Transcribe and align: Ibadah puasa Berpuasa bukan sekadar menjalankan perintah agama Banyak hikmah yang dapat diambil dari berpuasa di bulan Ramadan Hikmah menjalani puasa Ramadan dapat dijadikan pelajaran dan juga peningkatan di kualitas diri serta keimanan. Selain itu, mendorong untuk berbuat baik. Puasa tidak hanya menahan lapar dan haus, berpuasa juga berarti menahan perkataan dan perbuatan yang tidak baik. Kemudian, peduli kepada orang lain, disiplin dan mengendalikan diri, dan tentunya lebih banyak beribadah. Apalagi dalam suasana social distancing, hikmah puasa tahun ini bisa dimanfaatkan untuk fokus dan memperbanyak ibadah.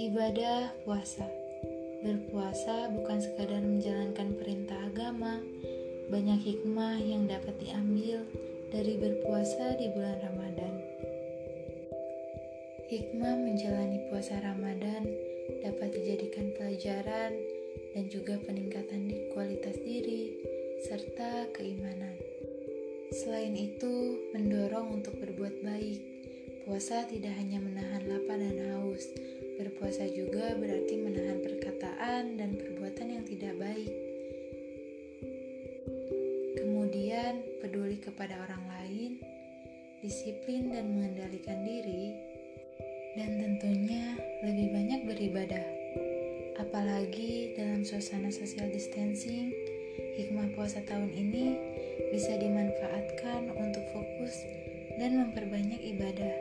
Ibadah 0.00 0.80
puasa 0.88 1.28
Berpuasa 2.00 2.88
bukan 2.88 3.20
sekadar 3.20 3.60
menjalankan 3.60 4.32
perintah 4.40 4.80
agama 4.88 5.44
Banyak 6.08 6.40
hikmah 6.40 6.96
yang 7.04 7.28
dapat 7.28 7.60
diambil 7.60 8.24
dari 8.72 8.96
berpuasa 8.96 9.76
di 9.76 9.92
bulan 9.92 10.16
Ramadan 10.24 10.74
Hikmah 12.88 13.44
menjalani 13.44 14.00
puasa 14.08 14.40
Ramadan 14.40 15.04
dapat 15.60 15.92
dijadikan 15.92 16.48
pelajaran 16.56 17.36
dan 17.92 18.04
juga 18.08 18.40
peningkatan 18.40 19.04
di 19.04 19.28
kualitas 19.36 19.76
diri 19.84 20.32
serta 20.88 21.52
keimanan. 21.52 22.16
Selain 23.12 23.52
itu, 23.52 24.18
mendorong 24.32 24.96
untuk 24.96 25.12
berbuat 25.22 25.62
baik. 25.62 26.00
Puasa 26.66 27.06
tidak 27.06 27.34
hanya 27.38 27.58
menahan 27.62 28.06
lapar 28.10 28.38
dan 28.38 28.58
haus, 28.74 29.06
berpuasa 29.80 30.12
juga 30.12 30.52
berarti 30.60 30.92
menahan 31.00 31.40
perkataan 31.40 32.36
dan 32.36 32.52
perbuatan 32.52 33.16
yang 33.16 33.24
tidak 33.24 33.56
baik. 33.56 33.88
Kemudian, 36.52 37.40
peduli 37.64 37.96
kepada 37.96 38.44
orang 38.44 38.60
lain, 38.68 39.24
disiplin 40.04 40.68
dan 40.68 40.84
mengendalikan 40.84 41.64
diri, 41.64 42.12
dan 43.16 43.40
tentunya 43.40 44.20
lebih 44.44 44.68
banyak 44.68 45.00
beribadah. 45.08 45.64
Apalagi 46.60 47.56
dalam 47.56 47.80
suasana 47.80 48.28
social 48.28 48.68
distancing, 48.68 49.48
hikmah 49.96 50.52
puasa 50.60 50.84
tahun 50.84 51.08
ini 51.08 51.56
bisa 52.12 52.36
dimanfaatkan 52.36 53.48
untuk 53.56 53.84
fokus 53.96 54.44
dan 55.00 55.24
memperbanyak 55.24 55.80
ibadah. 55.96 56.36